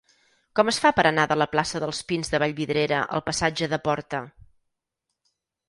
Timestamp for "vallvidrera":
2.45-3.03